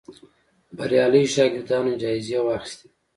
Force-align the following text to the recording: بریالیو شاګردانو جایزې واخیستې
بریالیو 0.77 1.31
شاګردانو 1.35 1.93
جایزې 2.01 2.39
واخیستې 2.43 2.87